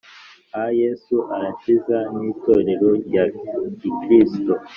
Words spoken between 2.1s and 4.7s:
ni itorero rya gikiristo